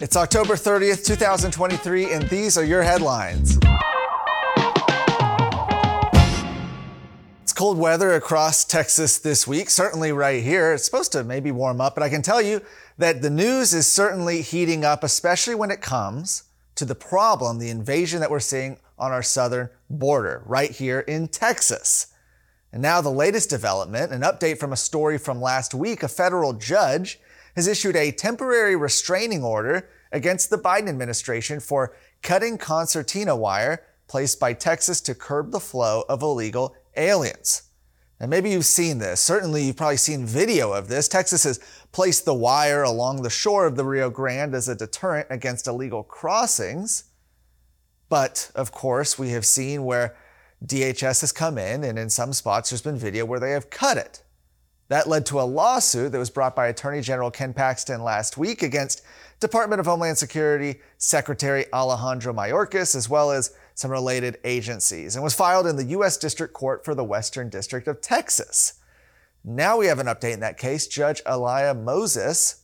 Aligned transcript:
It's 0.00 0.16
October 0.16 0.54
30th, 0.54 1.04
2023, 1.06 2.12
and 2.12 2.28
these 2.28 2.58
are 2.58 2.64
your 2.64 2.82
headlines. 2.82 3.56
It's 7.42 7.52
cold 7.52 7.78
weather 7.78 8.14
across 8.14 8.64
Texas 8.64 9.20
this 9.20 9.46
week, 9.46 9.70
certainly 9.70 10.10
right 10.10 10.42
here. 10.42 10.72
It's 10.72 10.84
supposed 10.84 11.12
to 11.12 11.22
maybe 11.22 11.52
warm 11.52 11.80
up, 11.80 11.94
but 11.94 12.02
I 12.02 12.08
can 12.08 12.22
tell 12.22 12.42
you 12.42 12.60
that 12.98 13.22
the 13.22 13.30
news 13.30 13.72
is 13.72 13.86
certainly 13.86 14.42
heating 14.42 14.84
up, 14.84 15.04
especially 15.04 15.54
when 15.54 15.70
it 15.70 15.80
comes 15.80 16.42
to 16.74 16.84
the 16.84 16.96
problem, 16.96 17.60
the 17.60 17.70
invasion 17.70 18.18
that 18.18 18.32
we're 18.32 18.40
seeing 18.40 18.80
on 18.98 19.12
our 19.12 19.22
southern 19.22 19.68
border, 19.88 20.42
right 20.44 20.72
here 20.72 21.00
in 21.00 21.28
Texas. 21.28 22.08
And 22.72 22.82
now 22.82 23.00
the 23.00 23.10
latest 23.10 23.48
development, 23.48 24.10
an 24.10 24.22
update 24.22 24.58
from 24.58 24.72
a 24.72 24.76
story 24.76 25.18
from 25.18 25.40
last 25.40 25.72
week, 25.72 26.02
a 26.02 26.08
federal 26.08 26.52
judge 26.52 27.20
has 27.54 27.66
issued 27.66 27.96
a 27.96 28.12
temporary 28.12 28.76
restraining 28.76 29.42
order 29.42 29.88
against 30.12 30.50
the 30.50 30.58
Biden 30.58 30.88
administration 30.88 31.60
for 31.60 31.94
cutting 32.22 32.58
concertina 32.58 33.36
wire 33.36 33.84
placed 34.08 34.38
by 34.38 34.52
Texas 34.52 35.00
to 35.02 35.14
curb 35.14 35.50
the 35.50 35.60
flow 35.60 36.04
of 36.08 36.22
illegal 36.22 36.74
aliens. 36.96 37.62
And 38.20 38.30
maybe 38.30 38.50
you've 38.50 38.64
seen 38.64 38.98
this. 38.98 39.20
Certainly, 39.20 39.64
you've 39.64 39.76
probably 39.76 39.96
seen 39.96 40.24
video 40.24 40.72
of 40.72 40.88
this. 40.88 41.08
Texas 41.08 41.44
has 41.44 41.58
placed 41.92 42.24
the 42.24 42.34
wire 42.34 42.82
along 42.82 43.22
the 43.22 43.30
shore 43.30 43.66
of 43.66 43.76
the 43.76 43.84
Rio 43.84 44.08
Grande 44.08 44.54
as 44.54 44.68
a 44.68 44.74
deterrent 44.74 45.26
against 45.30 45.66
illegal 45.66 46.02
crossings. 46.02 47.04
But 48.08 48.50
of 48.54 48.72
course, 48.72 49.18
we 49.18 49.30
have 49.30 49.44
seen 49.44 49.84
where 49.84 50.16
DHS 50.64 51.20
has 51.20 51.32
come 51.32 51.58
in, 51.58 51.84
and 51.84 51.98
in 51.98 52.08
some 52.08 52.32
spots, 52.32 52.70
there's 52.70 52.82
been 52.82 52.96
video 52.96 53.24
where 53.24 53.40
they 53.40 53.50
have 53.50 53.68
cut 53.68 53.96
it. 53.96 54.22
That 54.94 55.08
led 55.08 55.26
to 55.26 55.40
a 55.40 55.42
lawsuit 55.42 56.12
that 56.12 56.20
was 56.20 56.30
brought 56.30 56.54
by 56.54 56.68
Attorney 56.68 57.00
General 57.00 57.28
Ken 57.28 57.52
Paxton 57.52 58.04
last 58.04 58.38
week 58.38 58.62
against 58.62 59.02
Department 59.40 59.80
of 59.80 59.86
Homeland 59.86 60.18
Security 60.18 60.78
Secretary 60.98 61.64
Alejandro 61.72 62.32
Mayorkas, 62.32 62.94
as 62.94 63.08
well 63.08 63.32
as 63.32 63.56
some 63.74 63.90
related 63.90 64.38
agencies, 64.44 65.16
and 65.16 65.24
was 65.24 65.34
filed 65.34 65.66
in 65.66 65.74
the 65.74 65.86
U.S. 65.86 66.16
District 66.16 66.54
Court 66.54 66.84
for 66.84 66.94
the 66.94 67.02
Western 67.02 67.48
District 67.48 67.88
of 67.88 68.00
Texas. 68.00 68.74
Now 69.42 69.78
we 69.78 69.86
have 69.86 69.98
an 69.98 70.06
update 70.06 70.34
in 70.34 70.38
that 70.38 70.58
case. 70.58 70.86
Judge 70.86 71.20
Alia 71.26 71.74
Moses 71.74 72.62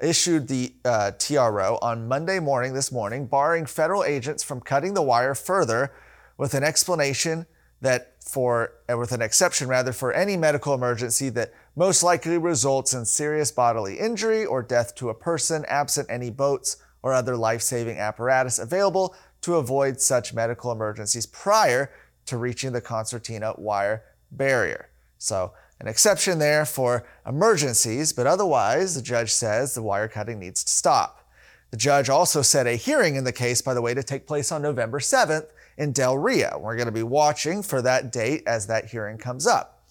issued 0.00 0.48
the 0.48 0.72
uh, 0.82 1.10
TRO 1.18 1.78
on 1.82 2.08
Monday 2.08 2.38
morning, 2.38 2.72
this 2.72 2.90
morning, 2.90 3.26
barring 3.26 3.66
federal 3.66 4.02
agents 4.02 4.42
from 4.42 4.62
cutting 4.62 4.94
the 4.94 5.02
wire 5.02 5.34
further 5.34 5.92
with 6.38 6.54
an 6.54 6.64
explanation 6.64 7.44
that 7.82 8.15
for, 8.26 8.72
with 8.88 9.12
an 9.12 9.22
exception 9.22 9.68
rather, 9.68 9.92
for 9.92 10.12
any 10.12 10.36
medical 10.36 10.74
emergency 10.74 11.28
that 11.30 11.52
most 11.76 12.02
likely 12.02 12.36
results 12.36 12.92
in 12.92 13.04
serious 13.04 13.52
bodily 13.52 13.98
injury 13.98 14.44
or 14.44 14.62
death 14.62 14.96
to 14.96 15.08
a 15.08 15.14
person 15.14 15.64
absent 15.68 16.08
any 16.10 16.28
boats 16.28 16.76
or 17.02 17.12
other 17.12 17.36
life 17.36 17.62
saving 17.62 17.98
apparatus 17.98 18.58
available 18.58 19.14
to 19.42 19.54
avoid 19.54 20.00
such 20.00 20.34
medical 20.34 20.72
emergencies 20.72 21.24
prior 21.24 21.92
to 22.24 22.36
reaching 22.36 22.72
the 22.72 22.80
concertina 22.80 23.54
wire 23.56 24.02
barrier. 24.32 24.88
So, 25.18 25.52
an 25.78 25.86
exception 25.86 26.38
there 26.40 26.64
for 26.64 27.06
emergencies, 27.26 28.12
but 28.12 28.26
otherwise, 28.26 28.94
the 28.94 29.02
judge 29.02 29.30
says 29.30 29.74
the 29.74 29.82
wire 29.82 30.08
cutting 30.08 30.40
needs 30.40 30.64
to 30.64 30.70
stop. 30.70 31.28
The 31.70 31.76
judge 31.76 32.08
also 32.08 32.42
set 32.42 32.66
a 32.66 32.76
hearing 32.76 33.14
in 33.14 33.24
the 33.24 33.32
case, 33.32 33.62
by 33.62 33.74
the 33.74 33.82
way, 33.82 33.94
to 33.94 34.02
take 34.02 34.26
place 34.26 34.50
on 34.50 34.62
November 34.62 34.98
7th 34.98 35.46
in 35.78 35.92
Del 35.92 36.16
Rio. 36.16 36.58
We're 36.58 36.76
going 36.76 36.86
to 36.86 36.92
be 36.92 37.02
watching 37.02 37.62
for 37.62 37.82
that 37.82 38.12
date 38.12 38.42
as 38.46 38.66
that 38.66 38.86
hearing 38.86 39.18
comes 39.18 39.46
up. 39.46 39.84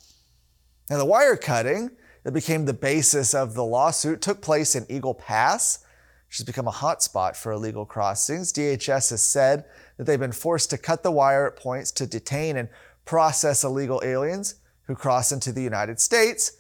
Now, 0.90 0.98
the 0.98 1.06
wire 1.06 1.36
cutting 1.36 1.92
that 2.24 2.34
became 2.34 2.66
the 2.66 2.74
basis 2.74 3.34
of 3.34 3.54
the 3.54 3.64
lawsuit 3.64 4.22
took 4.22 4.42
place 4.42 4.76
in 4.76 4.86
Eagle 4.90 5.14
Pass, 5.14 5.80
which 6.28 6.38
has 6.38 6.46
become 6.46 6.68
a 6.68 6.72
hotspot 6.72 7.36
for 7.36 7.52
illegal 7.52 7.86
crossings. 7.86 8.52
DHS 8.52 9.12
has 9.12 9.22
said 9.22 9.66
that 9.98 10.06
they've 10.06 10.20
been 10.20 10.32
forced 10.32 10.70
to 10.72 10.78
cut 10.78 11.04
the 11.04 11.12
wire 11.12 11.48
at 11.48 11.56
points 11.56 11.92
to 11.94 12.08
detain 12.08 12.58
and 12.58 12.70
process 13.06 13.64
illegal 13.64 14.02
aliens 14.04 14.56
who 14.88 14.96
cross 14.96 15.32
into 15.32 15.52
the 15.52 15.62
United 15.62 16.00
States. 16.00 16.54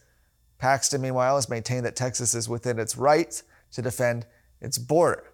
Paxton, 0.57 1.01
meanwhile, 1.01 1.35
has 1.35 1.49
maintained 1.49 1.85
that 1.85 1.95
Texas 1.95 2.33
is 2.33 2.47
within 2.47 2.79
its 2.79 2.97
rights 2.97 3.43
to 3.71 3.81
defend 3.81 4.25
its 4.61 4.77
border. 4.77 5.31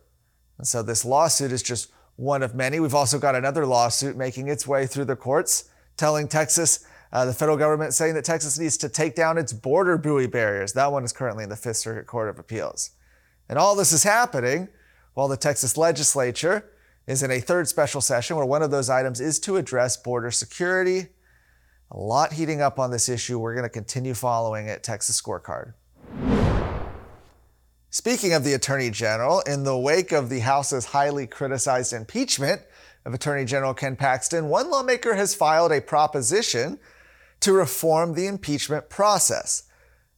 And 0.58 0.68
so 0.68 0.82
this 0.82 1.06
lawsuit 1.06 1.52
is 1.52 1.64
just 1.64 1.92
one 2.22 2.44
of 2.44 2.54
many. 2.54 2.80
We've 2.80 2.94
also 2.94 3.18
got 3.18 3.34
another 3.34 3.66
lawsuit 3.66 4.16
making 4.16 4.48
its 4.48 4.68
way 4.68 4.86
through 4.86 5.06
the 5.06 5.16
courts 5.16 5.72
telling 5.98 6.28
Texas, 6.28 6.86
uh, 7.12 7.26
the 7.26 7.34
federal 7.34 7.58
government 7.58 7.96
saying 7.96 8.14
that 8.14 8.24
Texas 8.24 8.60
needs 8.60 8.78
to 8.78 8.90
take 8.90 9.16
down 9.16 9.40
its 9.40 9.52
border 9.52 9.98
buoy 9.98 10.28
barriers. 10.28 10.74
That 10.74 10.92
one 10.92 11.04
is 11.04 11.12
currently 11.12 11.44
in 11.44 11.50
the 11.50 11.56
Fifth 11.56 11.78
Circuit 11.78 12.06
Court 12.06 12.30
of 12.30 12.38
Appeals. 12.38 12.92
And 13.50 13.58
all 13.58 13.76
this 13.76 13.92
is 13.92 14.04
happening 14.04 14.70
while 15.16 15.28
the 15.28 15.36
Texas 15.36 15.78
legislature 15.78 16.70
is 17.08 17.24
in 17.24 17.32
a 17.32 17.40
third 17.40 17.68
special 17.68 18.02
session 18.02 18.38
where 18.38 18.46
one 18.46 18.62
of 18.62 18.70
those 18.70 18.90
items 18.90 19.20
is 19.20 19.40
to 19.40 19.58
address 19.58 19.98
border 19.98 20.30
security. 20.30 21.08
A 21.90 21.98
lot 21.98 22.34
heating 22.34 22.62
up 22.62 22.78
on 22.78 22.92
this 22.92 23.10
issue. 23.10 23.40
We're 23.40 23.56
going 23.56 23.64
to 23.64 23.70
continue 23.70 24.14
following 24.14 24.68
it. 24.68 24.84
Texas 24.84 25.20
Scorecard. 25.20 25.74
Speaking 27.94 28.32
of 28.32 28.46
the 28.46 28.54
Attorney 28.54 28.90
General, 28.90 29.42
in 29.42 29.66
the 29.66 29.78
wake 29.78 30.14
of 30.14 30.30
the 30.30 30.40
House's 30.40 30.86
highly 30.86 31.28
criticized 31.28 31.92
impeachment 31.92 32.62
of 33.04 33.14
Attorney 33.14 33.44
General 33.44 33.74
Ken 33.74 33.98
Paxton, 33.98 34.48
one 34.48 34.72
lawmaker 34.72 35.16
has 35.16 35.36
filed 35.36 35.74
a 35.74 35.82
proposition 35.82 36.80
to 37.42 37.52
reform 37.52 38.14
the 38.14 38.28
impeachment 38.28 38.88
process. 38.88 39.64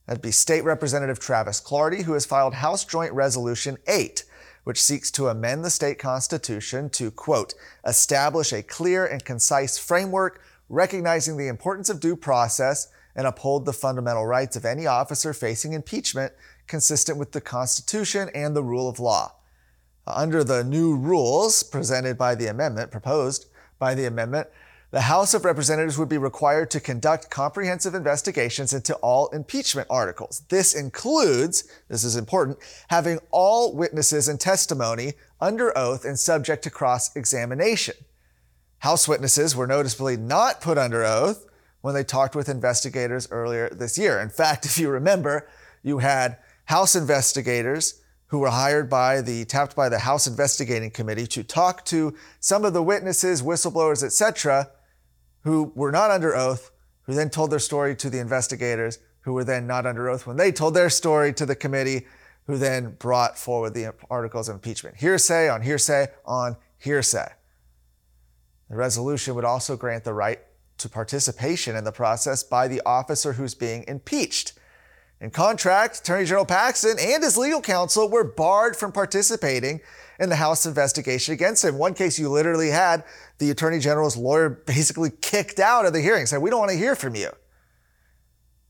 That'd 0.06 0.22
be 0.22 0.30
State 0.30 0.64
Representative 0.64 1.20
Travis 1.20 1.60
Clardy, 1.60 2.04
who 2.04 2.14
has 2.14 2.28
filed 2.28 2.54
House 2.54 2.86
Joint 2.86 3.12
Resolution 3.12 3.80
8, 3.88 4.24
which 4.66 4.80
seeks 4.80 5.10
to 5.10 5.30
amend 5.30 5.66
the 5.66 5.72
state 5.72 5.98
constitution 5.98 6.92
to, 6.92 7.10
quote, 7.10 7.56
establish 7.88 8.54
a 8.54 8.62
clear 8.62 9.04
and 9.04 9.26
concise 9.26 9.80
framework 9.80 10.44
recognizing 10.70 11.38
the 11.38 11.48
importance 11.48 11.90
of 11.90 12.00
due 12.00 12.16
process 12.16 12.90
and 13.16 13.26
uphold 13.26 13.66
the 13.66 13.74
fundamental 13.74 14.28
rights 14.28 14.56
of 14.56 14.64
any 14.64 14.86
officer 14.86 15.34
facing 15.34 15.74
impeachment 15.74 16.34
consistent 16.68 17.18
with 17.18 17.32
the 17.32 17.42
Constitution 17.42 18.30
and 18.34 18.56
the 18.56 18.64
rule 18.64 18.90
of 18.90 19.00
law. 19.00 19.34
Uh, 20.06 20.14
under 20.16 20.44
the 20.44 20.64
new 20.64 20.96
rules 20.96 21.64
presented 21.64 22.18
by 22.18 22.36
the 22.36 22.48
amendment, 22.48 22.92
proposed 22.92 23.46
by 23.80 23.94
the 23.96 24.06
amendment, 24.06 24.48
the 24.92 25.02
House 25.02 25.34
of 25.34 25.44
Representatives 25.44 25.98
would 25.98 26.08
be 26.08 26.20
required 26.20 26.70
to 26.70 26.80
conduct 26.80 27.32
comprehensive 27.32 27.96
investigations 27.96 28.74
into 28.74 28.94
all 28.98 29.28
impeachment 29.30 29.88
articles. 29.90 30.44
This 30.50 30.76
includes, 30.76 31.64
this 31.90 32.04
is 32.04 32.16
important, 32.16 32.60
having 32.90 33.18
all 33.32 33.76
witnesses 33.76 34.28
and 34.28 34.40
testimony 34.40 35.14
under 35.42 35.76
oath 35.76 36.06
and 36.06 36.20
subject 36.20 36.64
to 36.66 36.70
cross 36.70 37.16
examination. 37.16 37.96
House 38.80 39.08
witnesses 39.08 39.56
were 39.56 39.66
noticeably 39.66 40.16
not 40.16 40.62
put 40.62 40.78
under 40.78 41.04
oath 41.04 41.44
when 41.82 41.96
they 41.96 42.04
talked 42.04 42.36
with 42.36 42.48
investigators 42.48 43.28
earlier 43.32 43.70
this 43.70 43.98
year. 43.98 44.22
In 44.22 44.30
fact, 44.30 44.64
if 44.68 44.78
you 44.78 44.90
remember, 44.90 45.50
you 45.82 45.98
had 45.98 46.38
House 46.66 46.96
investigators 46.96 48.02
who 48.28 48.40
were 48.40 48.50
hired 48.50 48.90
by 48.90 49.22
the 49.22 49.46
tapped 49.46 49.76
by 49.76 49.90
the 49.90 50.00
House 50.00 50.26
Investigating 50.26 50.90
Committee 50.90 51.28
to 51.28 51.44
talk 51.44 51.86
to 51.86 52.16
some 52.40 52.66
of 52.66 52.74
the 52.74 52.82
witnesses, 52.82 53.44
whistleblowers, 53.44 54.04
etc., 54.04 54.72
who 55.42 55.72
were 55.76 55.92
not 55.92 56.10
under 56.10 56.36
oath, 56.36 56.72
who 57.04 57.14
then 57.14 57.30
told 57.30 57.52
their 57.52 57.60
story 57.60 57.96
to 57.96 58.10
the 58.10 58.20
investigators, 58.20 59.00
who 59.22 59.34
were 59.34 59.44
then 59.44 59.68
not 59.68 59.86
under 59.86 60.10
oath 60.10 60.26
when 60.26 60.38
they 60.38 60.52
told 60.52 60.74
their 60.74 60.90
story 60.90 61.32
to 61.34 61.46
the 61.46 61.56
committee, 61.56 62.08
who 62.48 62.58
then 62.58 62.96
brought 62.98 63.38
forward 63.38 63.74
the 63.74 63.94
articles 64.10 64.50
of 64.50 64.56
impeachment. 64.56 64.98
Hearsay 64.98 65.48
on 65.50 65.62
hearsay 65.62 66.08
on 66.26 66.58
hearsay. 66.78 67.30
The 68.70 68.76
resolution 68.76 69.36
would 69.36 69.46
also 69.46 69.78
grant 69.78 70.04
the 70.04 70.14
right 70.14 70.40
to 70.80 70.90
participation 70.90 71.76
in 71.76 71.84
the 71.84 71.92
process 71.92 72.44
by 72.44 72.68
the 72.68 72.82
officer 72.86 73.34
who's 73.34 73.54
being 73.54 73.86
impeached. 73.88 74.54
In 75.24 75.32
contract, 75.32 76.00
Attorney 76.00 76.26
General 76.26 76.44
Paxton 76.44 76.98
and 77.00 77.24
his 77.24 77.38
legal 77.38 77.62
counsel 77.62 78.10
were 78.10 78.26
barred 78.26 78.76
from 78.76 78.92
participating 78.92 79.80
in 80.20 80.28
the 80.28 80.36
House 80.36 80.66
investigation 80.66 81.34
against 81.34 81.64
him. 81.64 81.78
One 81.78 81.94
case, 81.94 82.20
you 82.20 82.30
literally 82.30 82.72
had 82.72 83.06
the 83.38 83.50
Attorney 83.50 83.80
General's 83.80 84.18
lawyer 84.18 84.50
basically 84.50 85.12
kicked 85.22 85.62
out 85.62 85.86
of 85.86 85.94
the 85.94 86.02
hearing, 86.02 86.26
said, 86.26 86.42
We 86.42 86.50
don't 86.50 86.60
want 86.60 86.72
to 86.72 86.78
hear 86.78 86.94
from 86.94 87.16
you. 87.16 87.30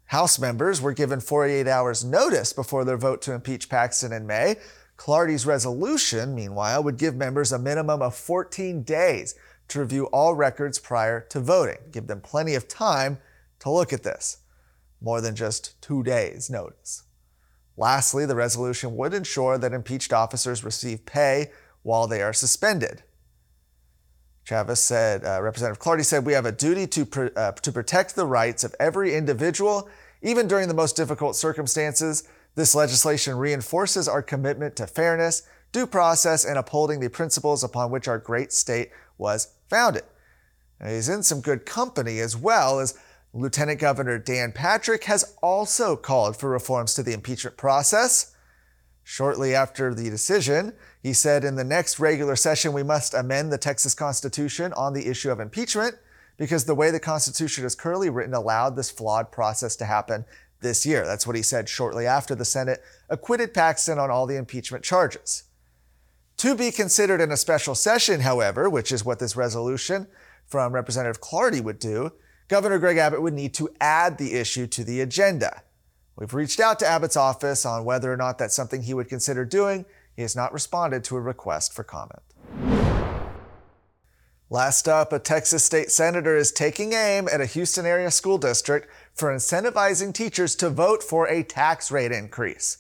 House 0.06 0.38
members 0.38 0.80
were 0.80 0.94
given 0.94 1.20
48 1.20 1.68
hours 1.68 2.06
notice 2.06 2.54
before 2.54 2.86
their 2.86 2.98
vote 2.98 3.24
to 3.24 3.34
impeach 3.34 3.68
Paxton 3.68 4.14
in 4.14 4.28
May. 4.28 4.58
Clardy's 4.96 5.48
resolution, 5.48 6.36
meanwhile, 6.36 6.84
would 6.84 6.98
give 6.98 7.16
members 7.16 7.52
a 7.52 7.58
minimum 7.58 8.04
of 8.04 8.14
14 8.14 8.84
days 8.84 9.34
to 9.70 9.80
review 9.80 10.06
all 10.14 10.36
records 10.36 10.78
prior 10.78 11.22
to 11.30 11.40
voting, 11.40 11.80
give 11.92 12.06
them 12.06 12.22
plenty 12.22 12.54
of 12.54 12.68
time 12.68 13.18
to 13.58 13.72
look 13.72 13.92
at 13.92 14.04
this 14.04 14.43
more 15.04 15.22
than 15.22 15.36
just 15.36 15.80
two 15.82 16.02
days' 16.02 16.50
notice. 16.50 17.04
Lastly, 17.76 18.26
the 18.26 18.36
resolution 18.36 18.96
would 18.96 19.14
ensure 19.14 19.58
that 19.58 19.74
impeached 19.74 20.14
officers 20.14 20.64
receive 20.64 21.06
pay 21.06 21.52
while 21.82 22.08
they 22.08 22.22
are 22.22 22.34
suspended. 22.34 23.04
Travis 24.46 24.82
said, 24.82 25.24
uh, 25.26 25.42
Representative 25.42 25.82
Clardy 25.82 26.06
said, 26.06 26.26
We 26.26 26.34
have 26.34 26.46
a 26.46 26.52
duty 26.52 26.88
to, 26.88 27.06
pr- 27.06 27.28
uh, 27.36 27.52
to 27.52 27.72
protect 27.72 28.16
the 28.16 28.26
rights 28.26 28.64
of 28.64 28.76
every 28.80 29.16
individual, 29.16 29.90
even 30.22 30.48
during 30.48 30.68
the 30.68 30.74
most 30.74 30.96
difficult 30.96 31.36
circumstances. 31.36 32.28
This 32.56 32.76
legislation 32.76 33.38
reinforces 33.38 34.08
our 34.08 34.22
commitment 34.22 34.76
to 34.76 34.88
fairness, 34.88 35.44
due 35.72 35.88
process, 35.88 36.46
and 36.46 36.58
upholding 36.58 37.00
the 37.00 37.10
principles 37.10 37.64
upon 37.64 37.90
which 37.90 38.08
our 38.08 38.20
great 38.20 38.54
state 38.54 38.92
was 39.18 39.54
founded. 39.70 40.04
He's 40.86 41.10
in 41.10 41.24
some 41.24 41.42
good 41.42 41.66
company 41.66 42.20
as 42.20 42.36
well, 42.36 42.80
as 42.80 42.98
Lieutenant 43.36 43.80
Governor 43.80 44.20
Dan 44.20 44.52
Patrick 44.52 45.06
has 45.06 45.36
also 45.42 45.96
called 45.96 46.38
for 46.38 46.50
reforms 46.50 46.94
to 46.94 47.04
the 47.04 47.14
impeachment 47.14 47.58
process. 47.58 48.36
Shortly 49.04 49.56
after 49.56 49.94
the 49.94 50.10
decision, 50.10 50.74
he 51.02 51.14
said 51.14 51.44
in 51.44 51.56
the 51.56 51.64
next 51.64 52.00
regular 52.00 52.36
session, 52.36 52.74
we 52.74 52.84
must 52.84 53.16
amend 53.16 53.52
the 53.52 53.58
Texas 53.58 53.96
Constitution 53.96 54.72
on 54.74 54.94
the 54.94 55.08
issue 55.08 55.32
of 55.32 55.40
impeachment 55.40 55.96
because 56.38 56.66
the 56.66 56.76
way 56.76 56.92
the 56.92 57.00
Constitution 57.00 57.66
is 57.66 57.76
currently 57.76 58.10
written 58.10 58.36
allowed 58.36 58.76
this 58.76 58.92
flawed 58.92 59.32
process 59.32 59.76
to 59.78 59.86
happen 59.86 60.26
this 60.62 60.86
year. 60.86 61.04
That's 61.04 61.26
what 61.26 61.36
he 61.36 61.42
said 61.42 61.68
shortly 61.68 62.06
after 62.06 62.36
the 62.36 62.46
Senate 62.46 62.84
acquitted 63.10 63.54
Paxton 63.54 63.98
on 63.98 64.12
all 64.12 64.28
the 64.28 64.38
impeachment 64.38 64.84
charges. 64.84 65.44
To 66.38 66.56
be 66.56 66.72
considered 66.72 67.20
in 67.20 67.32
a 67.32 67.38
special 67.38 67.74
session, 67.74 68.22
however, 68.22 68.70
which 68.70 68.92
is 68.92 69.04
what 69.04 69.20
this 69.20 69.36
resolution 69.36 70.08
from 70.46 70.74
Representative 70.74 71.20
Clardy 71.20 71.62
would 71.62 71.80
do, 71.80 72.12
Governor 72.54 72.78
Greg 72.78 72.98
Abbott 72.98 73.24
would 73.24 73.34
need 73.34 73.56
to 73.56 73.68
add 73.82 74.20
the 74.20 74.36
issue 74.36 74.68
to 74.68 74.84
the 74.84 75.02
agenda. 75.02 75.64
We've 76.16 76.36
reached 76.36 76.60
out 76.60 76.78
to 76.78 76.86
Abbott's 76.86 77.18
office 77.18 77.66
on 77.66 77.84
whether 77.84 78.14
or 78.14 78.16
not 78.16 78.38
that's 78.38 78.54
something 78.54 78.84
he 78.84 78.94
would 78.94 79.10
consider 79.10 79.44
doing. 79.44 79.86
He 80.16 80.22
has 80.22 80.36
not 80.36 80.54
responded 80.54 81.04
to 81.06 81.16
a 81.16 81.20
request 81.20 81.74
for 81.74 81.84
comment. 81.84 82.22
Last 84.52 84.88
up, 84.88 85.12
a 85.12 85.18
Texas 85.18 85.64
state 85.64 85.90
senator 85.90 86.38
is 86.38 86.52
taking 86.52 86.94
aim 86.94 87.28
at 87.28 87.42
a 87.42 87.48
Houston 87.48 87.88
area 87.88 88.12
school 88.12 88.38
district 88.38 88.88
for 89.16 89.34
incentivizing 89.34 90.14
teachers 90.14 90.56
to 90.58 90.70
vote 90.70 91.02
for 91.02 91.28
a 91.28 91.42
tax 91.42 91.90
rate 91.90 92.12
increase. 92.12 92.78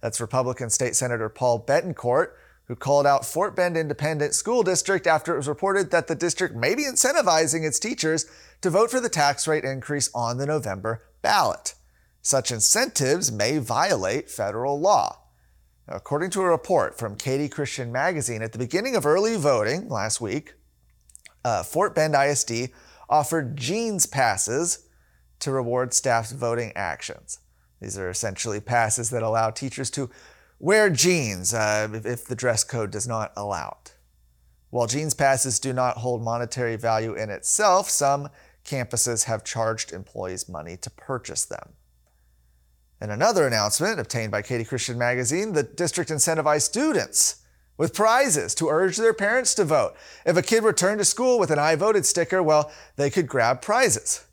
That's 0.00 0.20
Republican 0.20 0.70
State 0.70 0.94
Senator 0.94 1.28
Paul 1.28 1.64
Bettencourt, 1.66 2.34
who 2.68 2.76
called 2.76 3.06
out 3.06 3.24
Fort 3.24 3.56
Bend 3.56 3.76
Independent 3.76 4.34
School 4.34 4.62
District 4.62 5.06
after 5.06 5.32
it 5.32 5.38
was 5.38 5.48
reported 5.48 5.90
that 5.90 6.06
the 6.06 6.14
district 6.14 6.54
may 6.54 6.74
be 6.74 6.84
incentivizing 6.84 7.66
its 7.66 7.78
teachers 7.78 8.26
to 8.60 8.70
vote 8.70 8.90
for 8.90 9.00
the 9.00 9.08
tax 9.08 9.48
rate 9.48 9.64
increase 9.64 10.10
on 10.14 10.36
the 10.36 10.46
November 10.46 11.02
ballot. 11.22 11.74
Such 12.20 12.52
incentives 12.52 13.32
may 13.32 13.56
violate 13.58 14.30
federal 14.30 14.78
law. 14.78 15.22
According 15.88 16.28
to 16.30 16.42
a 16.42 16.50
report 16.50 16.98
from 16.98 17.16
Katy 17.16 17.48
Christian 17.48 17.90
Magazine, 17.90 18.42
at 18.42 18.52
the 18.52 18.58
beginning 18.58 18.94
of 18.94 19.06
early 19.06 19.36
voting 19.36 19.88
last 19.88 20.20
week, 20.20 20.52
uh, 21.44 21.62
Fort 21.62 21.94
Bend 21.94 22.14
ISD 22.14 22.70
offered 23.08 23.56
jeans 23.56 24.04
passes 24.04 24.86
to 25.38 25.50
reward 25.50 25.94
staff's 25.94 26.32
voting 26.32 26.72
actions. 26.76 27.38
These 27.80 27.96
are 27.96 28.10
essentially 28.10 28.60
passes 28.60 29.08
that 29.10 29.22
allow 29.22 29.50
teachers 29.50 29.90
to 29.92 30.10
wear 30.58 30.90
jeans 30.90 31.54
uh, 31.54 31.88
if 32.04 32.24
the 32.24 32.34
dress 32.34 32.64
code 32.64 32.90
does 32.90 33.06
not 33.06 33.32
allow 33.36 33.78
it. 33.84 33.94
While 34.70 34.86
jeans 34.86 35.14
passes 35.14 35.58
do 35.58 35.72
not 35.72 35.98
hold 35.98 36.22
monetary 36.22 36.76
value 36.76 37.14
in 37.14 37.30
itself, 37.30 37.88
some 37.88 38.28
campuses 38.64 39.24
have 39.24 39.44
charged 39.44 39.92
employees 39.92 40.48
money 40.48 40.76
to 40.76 40.90
purchase 40.90 41.44
them. 41.44 41.70
In 43.00 43.10
another 43.10 43.46
announcement 43.46 44.00
obtained 44.00 44.32
by 44.32 44.42
Katy 44.42 44.64
Christian 44.64 44.98
Magazine, 44.98 45.52
the 45.52 45.62
district 45.62 46.10
incentivized 46.10 46.62
students 46.62 47.42
with 47.76 47.94
prizes 47.94 48.54
to 48.56 48.68
urge 48.68 48.96
their 48.96 49.14
parents 49.14 49.54
to 49.54 49.64
vote. 49.64 49.94
If 50.26 50.36
a 50.36 50.42
kid 50.42 50.64
returned 50.64 50.98
to 50.98 51.04
school 51.04 51.38
with 51.38 51.52
an 51.52 51.60
I 51.60 51.76
voted 51.76 52.04
sticker, 52.04 52.42
well, 52.42 52.72
they 52.96 53.08
could 53.08 53.28
grab 53.28 53.62
prizes. 53.62 54.24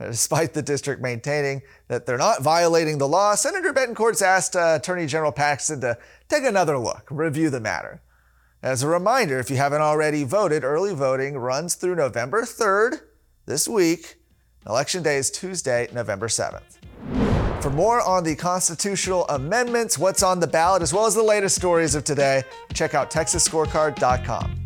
Despite 0.00 0.54
the 0.54 0.62
district 0.62 1.00
maintaining 1.00 1.62
that 1.88 2.04
they're 2.04 2.18
not 2.18 2.42
violating 2.42 2.98
the 2.98 3.08
law, 3.08 3.34
Senator 3.36 3.72
Bettencourt's 3.72 4.22
asked 4.22 4.56
uh, 4.56 4.78
Attorney 4.80 5.06
General 5.06 5.32
Paxton 5.32 5.80
to 5.82 5.96
take 6.28 6.44
another 6.44 6.78
look, 6.78 7.06
review 7.10 7.48
the 7.48 7.60
matter. 7.60 8.02
As 8.62 8.82
a 8.82 8.88
reminder, 8.88 9.38
if 9.38 9.50
you 9.50 9.56
haven't 9.56 9.82
already 9.82 10.24
voted, 10.24 10.64
early 10.64 10.94
voting 10.94 11.36
runs 11.36 11.74
through 11.74 11.96
November 11.96 12.42
3rd 12.42 13.02
this 13.46 13.68
week. 13.68 14.16
Election 14.66 15.02
day 15.02 15.18
is 15.18 15.30
Tuesday, 15.30 15.88
November 15.92 16.28
7th. 16.28 16.78
For 17.62 17.70
more 17.70 18.00
on 18.00 18.24
the 18.24 18.34
constitutional 18.34 19.26
amendments, 19.28 19.98
what's 19.98 20.22
on 20.22 20.40
the 20.40 20.46
ballot, 20.46 20.82
as 20.82 20.92
well 20.92 21.06
as 21.06 21.14
the 21.14 21.22
latest 21.22 21.56
stories 21.56 21.94
of 21.94 22.04
today, 22.04 22.42
check 22.72 22.94
out 22.94 23.10
TexasScorecard.com. 23.10 24.63